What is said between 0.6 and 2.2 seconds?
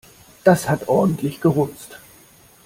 hat ordentlich gerumst.